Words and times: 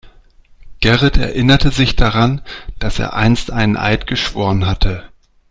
Gerrit 0.79 1.15
erinnerte 1.17 1.69
sich 1.69 1.95
daran, 1.95 2.41
dass 2.79 2.97
er 2.97 3.13
einst 3.13 3.51
einen 3.51 3.77
Eid 3.77 4.07
geschworen 4.07 4.65
hatte. 4.65 5.07